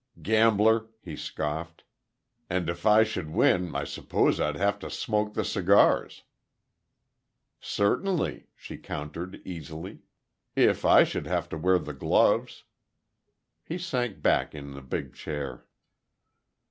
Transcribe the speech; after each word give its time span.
"Gambler!" 0.23 0.87
he 0.99 1.15
scoffed. 1.15 1.83
"And 2.49 2.71
if 2.71 2.87
I 2.87 3.03
should 3.03 3.29
win, 3.29 3.75
I 3.75 3.83
suppose 3.83 4.39
I'd 4.39 4.55
have 4.55 4.79
to 4.79 4.89
smoke 4.89 5.35
the 5.35 5.45
cigars." 5.45 6.23
"Certainly," 7.59 8.47
she 8.55 8.79
countered, 8.79 9.39
easily, 9.45 9.99
"if 10.55 10.85
I 10.85 11.03
should 11.03 11.27
have 11.27 11.49
to 11.49 11.57
wear 11.59 11.77
the 11.77 11.93
gloves." 11.93 12.63
He 13.63 13.77
sank 13.77 14.23
back 14.23 14.55
in 14.55 14.71
the 14.73 14.81
big 14.81 15.13
chair. 15.13 15.67